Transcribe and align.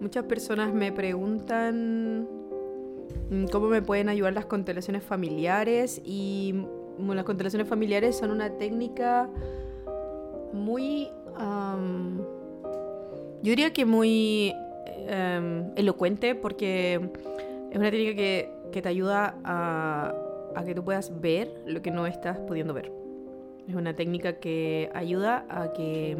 Muchas 0.00 0.24
personas 0.24 0.72
me 0.72 0.92
preguntan 0.92 2.28
mm, 3.30 3.46
cómo 3.50 3.66
me 3.66 3.82
pueden 3.82 4.08
ayudar 4.08 4.32
las 4.32 4.46
constelaciones 4.46 5.02
familiares 5.02 6.00
y 6.04 6.54
las 6.98 7.24
constelaciones 7.24 7.68
familiares 7.68 8.16
son 8.16 8.30
una 8.30 8.50
técnica 8.58 9.28
muy, 10.52 11.08
yo 13.42 13.50
diría 13.50 13.72
que 13.72 13.84
muy 13.84 14.52
em, 15.06 15.70
elocuente 15.76 16.34
porque 16.34 16.94
es 17.70 17.76
una 17.76 17.90
técnica 17.90 18.16
que, 18.16 18.50
que 18.72 18.82
te 18.82 18.88
ayuda 18.88 19.36
a, 19.44 20.14
a 20.54 20.64
que 20.64 20.74
tú 20.74 20.84
puedas 20.84 21.20
ver 21.20 21.62
lo 21.66 21.82
que 21.82 21.90
no 21.90 22.06
estás 22.06 22.38
pudiendo 22.38 22.74
ver. 22.74 22.92
Es 23.68 23.74
una 23.74 23.94
técnica 23.94 24.34
que 24.34 24.90
ayuda 24.94 25.44
a 25.48 25.72
que 25.72 26.16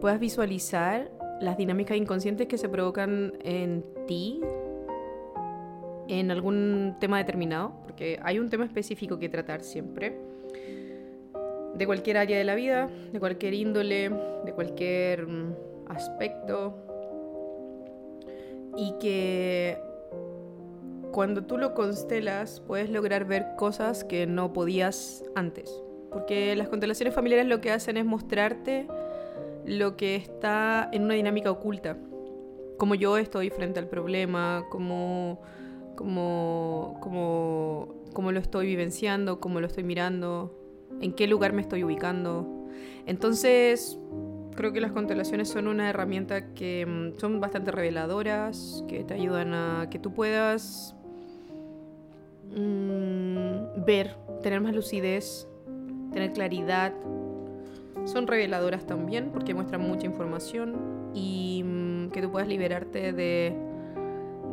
puedas 0.00 0.18
visualizar 0.18 1.10
las 1.42 1.56
dinámicas 1.56 1.96
inconscientes 1.96 2.46
que 2.46 2.56
se 2.56 2.68
provocan 2.68 3.34
en 3.42 3.84
ti 4.06 4.40
en 6.08 6.30
algún 6.30 6.96
tema 7.00 7.18
determinado, 7.18 7.72
porque 7.84 8.18
hay 8.22 8.38
un 8.38 8.48
tema 8.48 8.64
específico 8.64 9.18
que 9.18 9.28
tratar 9.28 9.62
siempre, 9.62 10.16
de 11.74 11.86
cualquier 11.86 12.18
área 12.18 12.38
de 12.38 12.44
la 12.44 12.54
vida, 12.54 12.88
de 13.12 13.18
cualquier 13.18 13.54
índole, 13.54 14.10
de 14.44 14.52
cualquier 14.52 15.26
mm, 15.26 15.54
aspecto, 15.88 16.76
y 18.76 18.94
que 19.00 19.78
cuando 21.12 21.44
tú 21.44 21.58
lo 21.58 21.74
constelas 21.74 22.60
puedes 22.60 22.88
lograr 22.90 23.26
ver 23.26 23.46
cosas 23.56 24.04
que 24.04 24.26
no 24.26 24.52
podías 24.52 25.24
antes, 25.34 25.82
porque 26.10 26.54
las 26.56 26.68
constelaciones 26.68 27.14
familiares 27.14 27.46
lo 27.46 27.60
que 27.60 27.70
hacen 27.70 27.96
es 27.96 28.04
mostrarte 28.04 28.86
lo 29.64 29.96
que 29.96 30.16
está 30.16 30.88
en 30.92 31.04
una 31.04 31.14
dinámica 31.14 31.50
oculta, 31.50 31.96
como 32.78 32.94
yo 32.94 33.16
estoy 33.16 33.50
frente 33.50 33.78
al 33.78 33.88
problema, 33.88 34.64
como 34.70 35.40
cómo, 35.94 36.98
cómo, 37.00 37.94
cómo 38.12 38.32
lo 38.32 38.40
estoy 38.40 38.66
vivenciando, 38.66 39.40
cómo 39.40 39.60
lo 39.60 39.66
estoy 39.66 39.84
mirando, 39.84 40.58
en 41.00 41.12
qué 41.12 41.26
lugar 41.26 41.52
me 41.52 41.62
estoy 41.62 41.84
ubicando. 41.84 42.68
Entonces, 43.06 43.98
creo 44.54 44.72
que 44.72 44.80
las 44.80 44.92
constelaciones 44.92 45.48
son 45.48 45.68
una 45.68 45.90
herramienta 45.90 46.54
que 46.54 46.86
mm, 46.86 47.18
son 47.18 47.40
bastante 47.40 47.70
reveladoras, 47.70 48.84
que 48.88 49.04
te 49.04 49.14
ayudan 49.14 49.54
a 49.54 49.88
que 49.90 49.98
tú 49.98 50.12
puedas 50.12 50.94
mm, 52.50 53.84
ver, 53.84 54.16
tener 54.42 54.60
más 54.60 54.74
lucidez, 54.74 55.48
tener 56.12 56.32
claridad. 56.32 56.92
Son 58.04 58.26
reveladoras 58.26 58.86
también 58.86 59.30
porque 59.32 59.54
muestran 59.54 59.82
mucha 59.82 60.06
información 60.06 61.10
y 61.14 61.62
mm, 61.64 62.10
que 62.10 62.22
tú 62.22 62.30
puedas 62.30 62.48
liberarte 62.48 63.12
de 63.12 63.56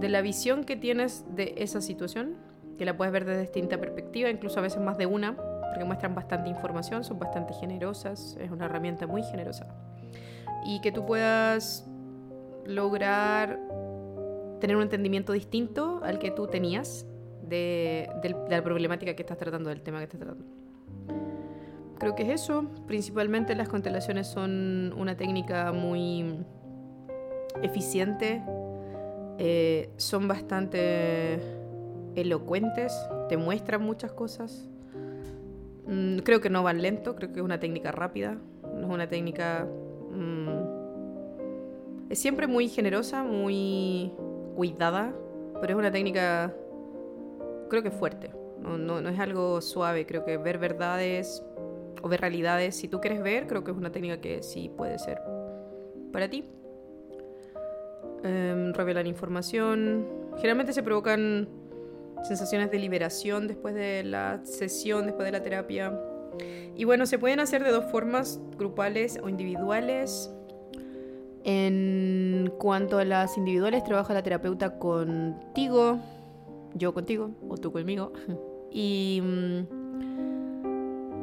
de 0.00 0.08
la 0.08 0.20
visión 0.20 0.64
que 0.64 0.76
tienes 0.76 1.24
de 1.34 1.54
esa 1.56 1.80
situación, 1.80 2.34
que 2.78 2.84
la 2.84 2.96
puedes 2.96 3.12
ver 3.12 3.24
desde 3.24 3.42
distinta 3.42 3.78
perspectiva, 3.78 4.28
incluso 4.28 4.58
a 4.58 4.62
veces 4.62 4.80
más 4.80 4.98
de 4.98 5.06
una, 5.06 5.36
porque 5.36 5.84
muestran 5.84 6.14
bastante 6.14 6.50
información, 6.50 7.04
son 7.04 7.18
bastante 7.18 7.54
generosas, 7.54 8.36
es 8.40 8.50
una 8.50 8.66
herramienta 8.66 9.06
muy 9.06 9.22
generosa. 9.22 9.66
Y 10.64 10.80
que 10.80 10.92
tú 10.92 11.06
puedas 11.06 11.86
lograr 12.66 13.58
tener 14.60 14.76
un 14.76 14.82
entendimiento 14.82 15.32
distinto 15.32 16.00
al 16.02 16.18
que 16.18 16.30
tú 16.30 16.46
tenías 16.46 17.06
de, 17.42 18.10
de 18.22 18.34
la 18.50 18.62
problemática 18.62 19.14
que 19.14 19.22
estás 19.22 19.38
tratando, 19.38 19.70
del 19.70 19.82
tema 19.82 19.98
que 19.98 20.04
estás 20.04 20.20
tratando. 20.20 20.44
Creo 21.98 22.14
que 22.14 22.24
es 22.24 22.42
eso. 22.42 22.64
Principalmente 22.86 23.54
las 23.54 23.68
constelaciones 23.68 24.26
son 24.26 24.94
una 24.96 25.16
técnica 25.16 25.72
muy 25.72 26.44
eficiente 27.62 28.42
eh, 29.38 29.90
son 29.96 30.28
bastante 30.28 31.38
elocuentes, 32.14 32.94
te 33.28 33.36
muestran 33.36 33.82
muchas 33.82 34.12
cosas. 34.12 34.68
Mm, 35.86 36.18
creo 36.18 36.40
que 36.40 36.48
no 36.48 36.62
van 36.62 36.80
lento, 36.80 37.14
creo 37.16 37.32
que 37.32 37.40
es 37.40 37.44
una 37.44 37.60
técnica 37.60 37.92
rápida, 37.92 38.38
es 38.78 38.84
una 38.84 39.08
técnica... 39.08 39.66
Mm, 40.10 40.76
es 42.08 42.18
siempre 42.18 42.46
muy 42.46 42.68
generosa, 42.68 43.24
muy 43.24 44.12
cuidada, 44.54 45.12
pero 45.60 45.74
es 45.74 45.78
una 45.78 45.90
técnica 45.90 46.54
creo 47.68 47.82
que 47.82 47.90
fuerte, 47.90 48.30
no, 48.62 49.00
no 49.00 49.08
es 49.08 49.18
algo 49.18 49.60
suave, 49.60 50.06
creo 50.06 50.24
que 50.24 50.36
ver 50.38 50.58
verdades 50.58 51.42
o 52.06 52.08
ver 52.08 52.20
realidades, 52.20 52.76
si 52.76 52.86
tú 52.88 53.00
quieres 53.00 53.20
ver, 53.20 53.48
creo 53.48 53.64
que 53.64 53.72
es 53.72 53.76
una 53.76 53.90
técnica 53.90 54.20
que 54.20 54.42
sí 54.42 54.70
puede 54.74 54.98
ser 54.98 55.20
para 56.12 56.30
ti. 56.30 56.44
Em, 58.22 58.72
revelan 58.72 59.06
información. 59.06 60.06
Generalmente 60.36 60.72
se 60.72 60.82
provocan 60.82 61.48
sensaciones 62.22 62.70
de 62.70 62.78
liberación 62.78 63.48
después 63.48 63.74
de 63.74 64.04
la 64.04 64.40
sesión, 64.44 65.06
después 65.06 65.26
de 65.26 65.32
la 65.32 65.42
terapia. 65.42 66.00
Y 66.76 66.84
bueno, 66.84 67.06
se 67.06 67.18
pueden 67.18 67.40
hacer 67.40 67.64
de 67.64 67.70
dos 67.70 67.84
formas, 67.90 68.40
grupales 68.56 69.18
o 69.22 69.28
individuales. 69.28 70.30
En 71.42 72.52
cuanto 72.58 72.98
a 72.98 73.04
las 73.04 73.36
individuales, 73.36 73.82
trabaja 73.84 74.14
la 74.14 74.22
terapeuta 74.22 74.78
contigo, 74.78 75.98
yo 76.74 76.94
contigo 76.94 77.30
o 77.48 77.56
tú 77.56 77.72
conmigo. 77.72 78.12
Y 78.78 79.22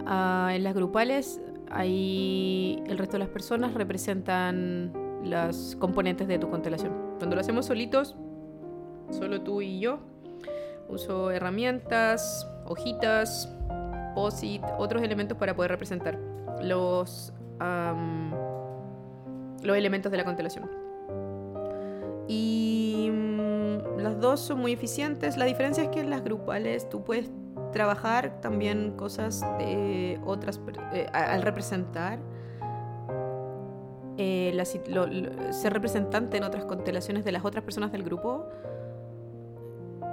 ah, 0.06 0.52
en 0.54 0.64
las 0.64 0.74
grupales, 0.74 1.42
ahí 1.72 2.82
el 2.88 2.98
resto 2.98 3.14
de 3.14 3.20
las 3.20 3.30
personas 3.30 3.74
representan 3.74 4.92
las 5.24 5.76
componentes 5.80 6.28
de 6.28 6.38
tu 6.40 6.50
constelación. 6.50 6.94
Cuando 7.18 7.36
lo 7.36 7.42
hacemos 7.42 7.66
solitos, 7.66 8.16
solo 9.12 9.42
tú 9.42 9.62
y 9.62 9.80
yo, 9.80 10.00
uso 10.90 11.32
herramientas, 11.32 12.48
hojitas, 12.66 13.50
posit, 14.16 14.64
otros 14.78 15.02
elementos 15.04 15.38
para 15.38 15.56
poder 15.56 15.72
representar 15.72 16.20
los, 16.62 17.34
los 19.64 19.78
elementos 19.78 20.12
de 20.12 20.18
la 20.18 20.26
constelación. 20.26 20.70
Y 22.28 23.10
mm, 23.12 24.00
las 24.00 24.20
dos 24.20 24.40
son 24.40 24.60
muy 24.60 24.74
eficientes. 24.74 25.38
La 25.38 25.46
diferencia 25.46 25.84
es 25.84 25.90
que 25.90 26.00
en 26.00 26.10
las 26.10 26.24
grupales 26.24 26.90
tú 26.90 27.04
puedes 27.04 27.32
trabajar 27.74 28.40
también 28.40 28.94
cosas 28.96 29.42
de 29.58 30.20
otras 30.26 30.62
eh, 30.94 31.08
al 31.12 31.42
representar 31.42 32.20
eh, 34.18 34.54
ser 35.52 35.74
representante 35.74 36.38
en 36.38 36.44
otras 36.44 36.66
constelaciones 36.66 37.26
de 37.26 37.32
las 37.32 37.44
otras 37.44 37.64
personas 37.64 37.92
del 37.92 38.04
grupo, 38.04 38.46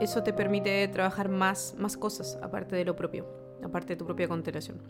eso 0.01 0.23
te 0.23 0.33
permite 0.33 0.89
trabajar 0.89 1.29
más, 1.29 1.75
más 1.79 1.97
cosas 1.97 2.39
aparte 2.43 2.75
de 2.75 2.85
lo 2.85 2.97
propio, 2.97 3.27
aparte 3.63 3.93
de 3.93 3.97
tu 3.97 4.07
propia 4.07 4.27
constelación. 4.27 4.81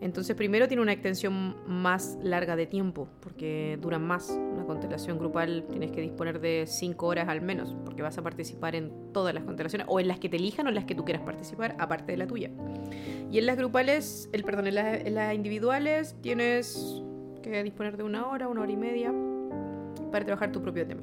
Entonces, 0.00 0.36
primero 0.36 0.68
tiene 0.68 0.82
una 0.82 0.92
extensión 0.92 1.56
más 1.66 2.18
larga 2.22 2.56
de 2.56 2.66
tiempo, 2.66 3.08
porque 3.20 3.78
dura 3.80 3.98
más. 3.98 4.28
Una 4.28 4.64
constelación 4.64 5.18
grupal 5.18 5.64
tienes 5.70 5.92
que 5.92 6.00
disponer 6.00 6.40
de 6.40 6.64
5 6.66 7.06
horas 7.06 7.28
al 7.28 7.40
menos, 7.40 7.74
porque 7.84 8.02
vas 8.02 8.18
a 8.18 8.22
participar 8.22 8.74
en 8.74 9.12
todas 9.12 9.32
las 9.34 9.44
constelaciones, 9.44 9.86
o 9.88 10.00
en 10.00 10.08
las 10.08 10.18
que 10.18 10.28
te 10.28 10.36
elijan 10.36 10.66
o 10.66 10.68
en 10.68 10.74
las 10.74 10.84
que 10.84 10.94
tú 10.94 11.04
quieras 11.04 11.22
participar, 11.22 11.74
aparte 11.78 12.12
de 12.12 12.18
la 12.18 12.26
tuya. 12.26 12.50
Y 13.30 13.38
en 13.38 13.46
las 13.46 13.56
grupales, 13.56 14.28
el 14.32 14.44
perdón, 14.44 14.66
en 14.66 15.14
las 15.14 15.34
individuales 15.34 16.16
tienes 16.20 17.02
que 17.42 17.62
disponer 17.62 17.96
de 17.96 18.02
una 18.02 18.28
hora, 18.28 18.48
una 18.48 18.60
hora 18.62 18.72
y 18.72 18.76
media 18.76 19.12
para 20.10 20.24
trabajar 20.24 20.52
tu 20.52 20.60
propio 20.60 20.86
tema. 20.86 21.02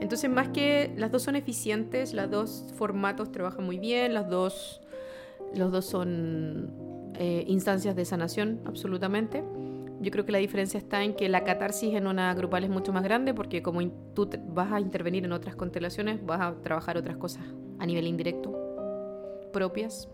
Entonces, 0.00 0.30
más 0.30 0.48
que 0.48 0.92
las 0.96 1.10
dos 1.10 1.22
son 1.22 1.36
eficientes, 1.36 2.14
los 2.14 2.30
dos 2.30 2.64
formatos 2.76 3.32
trabajan 3.32 3.64
muy 3.64 3.78
bien, 3.78 4.14
las 4.14 4.28
dos, 4.28 4.80
los 5.54 5.72
dos 5.72 5.84
son 5.84 6.87
eh, 7.20 7.44
instancias 7.48 7.96
de 7.96 8.04
sanación, 8.04 8.60
absolutamente. 8.64 9.42
Yo 10.00 10.12
creo 10.12 10.24
que 10.24 10.30
la 10.30 10.38
diferencia 10.38 10.78
está 10.78 11.02
en 11.02 11.14
que 11.14 11.28
la 11.28 11.42
catarsis 11.42 11.94
en 11.94 12.06
una 12.06 12.32
grupal 12.32 12.62
es 12.62 12.70
mucho 12.70 12.92
más 12.92 13.02
grande 13.02 13.34
porque 13.34 13.60
como 13.60 13.82
tú 14.14 14.30
vas 14.54 14.70
a 14.70 14.78
intervenir 14.78 15.24
en 15.24 15.32
otras 15.32 15.56
constelaciones, 15.56 16.24
vas 16.24 16.40
a 16.40 16.54
trabajar 16.62 16.96
otras 16.96 17.16
cosas 17.16 17.42
a 17.80 17.86
nivel 17.86 18.06
indirecto, 18.06 18.56
propias. 19.52 20.08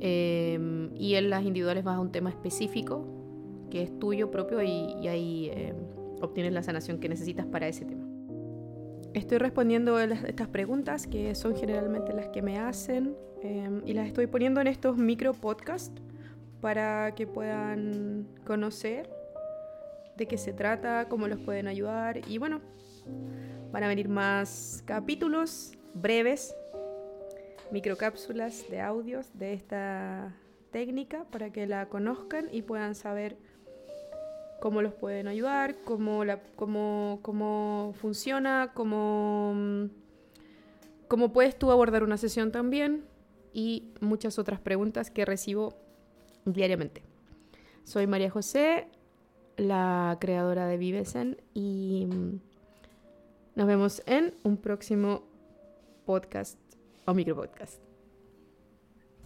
Eh, 0.00 0.88
y 0.94 1.16
en 1.16 1.28
las 1.28 1.44
individuales 1.44 1.84
vas 1.84 1.96
a 1.96 2.00
un 2.00 2.10
tema 2.10 2.30
específico 2.30 3.04
que 3.70 3.82
es 3.82 3.98
tuyo 3.98 4.30
propio 4.30 4.62
y, 4.62 5.06
ahí 5.08 5.50
eh, 5.52 5.74
obtienes 6.22 6.54
la 6.54 6.62
sanación 6.62 7.00
que 7.00 7.10
necesitas 7.10 7.44
para 7.44 7.68
ese 7.68 7.84
tema. 7.84 8.06
Estoy 9.12 9.36
respondiendo 9.36 9.96
a 9.96 10.04
estas 10.04 10.48
preguntas 10.48 11.06
que 11.06 11.34
son 11.34 11.54
generalmente 11.54 12.14
las 12.14 12.28
que 12.28 12.40
me 12.40 12.58
hacen 12.58 13.14
em, 13.42 13.82
y 13.86 13.94
las 13.94 14.06
estoy 14.06 14.26
poniendo 14.26 14.60
en 14.60 14.66
estos 14.66 14.96
micro 14.96 15.32
podcasts 15.34 16.00
para 16.60 17.14
que 17.14 17.26
puedan 17.26 18.26
conocer 18.44 19.08
de 20.16 20.26
qué 20.26 20.36
se 20.36 20.52
trata, 20.52 21.06
cómo 21.08 21.28
los 21.28 21.38
pueden 21.40 21.66
ayudar. 21.66 22.20
Y 22.28 22.38
bueno, 22.38 22.60
van 23.72 23.84
a 23.84 23.88
venir 23.88 24.08
más 24.08 24.82
capítulos 24.86 25.72
breves, 25.94 26.54
microcápsulas 27.70 28.68
de 28.68 28.80
audios 28.80 29.30
de 29.38 29.54
esta 29.54 30.36
técnica 30.70 31.24
para 31.30 31.50
que 31.50 31.66
la 31.66 31.86
conozcan 31.88 32.48
y 32.52 32.62
puedan 32.62 32.94
saber 32.94 33.36
cómo 34.60 34.82
los 34.82 34.92
pueden 34.92 35.26
ayudar, 35.26 35.76
cómo, 35.84 36.24
la, 36.24 36.42
cómo, 36.56 37.20
cómo 37.22 37.94
funciona, 37.98 38.72
cómo, 38.74 39.88
cómo 41.08 41.32
puedes 41.32 41.58
tú 41.58 41.70
abordar 41.70 42.02
una 42.02 42.18
sesión 42.18 42.52
también 42.52 43.09
y 43.52 43.92
muchas 44.00 44.38
otras 44.38 44.60
preguntas 44.60 45.10
que 45.10 45.24
recibo 45.24 45.74
diariamente. 46.44 47.02
Soy 47.84 48.06
María 48.06 48.30
José, 48.30 48.88
la 49.56 50.16
creadora 50.20 50.66
de 50.66 50.76
Vivesen 50.76 51.40
y 51.54 52.06
mm, 52.06 52.40
nos 53.56 53.66
vemos 53.66 54.02
en 54.06 54.34
un 54.42 54.56
próximo 54.56 55.24
podcast 56.06 56.58
o 57.06 57.14
micropodcast. 57.14 57.89